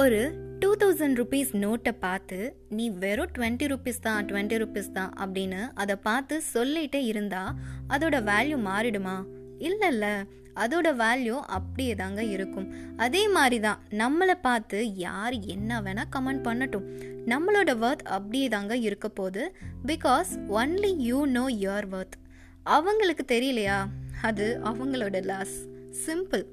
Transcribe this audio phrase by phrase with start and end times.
[0.00, 0.20] ஒரு
[0.60, 5.96] two thousand rupees நோட்டை பார்த்து நீ வெறும் டுவெண்ட்டி ருபீஸ் தான் டுவெண்ட்டி ருபீஸ் தான் அப்படின்னு அதை
[5.96, 7.42] பார்த்து சொல்லிட்டே இருந்தா
[7.88, 9.14] அதோட வேல்யூ மாறிடுமா?
[9.58, 10.06] இல்லைல்ல
[10.54, 12.66] அதோட வேல்யூ அப்படியே தாங்க இருக்கும்.
[12.96, 16.88] அதே மாதிரி தான் நம்மளை பார்த்து யார் என்ன வேணால் கமெண்ட் பண்ணட்டும்.
[17.26, 19.54] நம்மளோட ஒர்த் அப்படியே தாங்க இருக்க போகுது.
[19.86, 22.18] Because only you know your worth
[22.62, 23.78] அவங்களுக்கு தெரியலையா?
[24.22, 25.56] அது அவங்களோட லாஸ்
[26.06, 26.44] சிம்பிள்